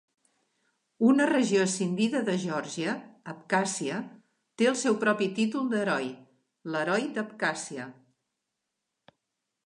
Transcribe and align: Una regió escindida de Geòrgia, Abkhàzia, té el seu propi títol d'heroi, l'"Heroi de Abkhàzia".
Una 1.07 1.25
regió 1.31 1.65
escindida 1.65 2.21
de 2.29 2.37
Geòrgia, 2.43 2.95
Abkhàzia, 3.33 3.99
té 4.61 4.69
el 4.71 4.77
seu 4.83 4.97
propi 5.03 5.27
títol 5.41 5.67
d'heroi, 5.73 6.07
l'"Heroi 6.71 7.05
de 7.19 7.23
Abkhàzia". 7.25 7.85